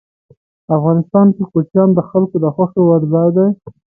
افغانستان 0.75 1.27
کې 1.35 1.43
کوچیان 1.51 1.89
د 1.95 1.99
خلکو 2.09 2.35
د 2.43 2.45
خوښې 2.55 2.81
وړ 2.85 3.01
ځای 3.13 3.29
دی. 3.35 3.47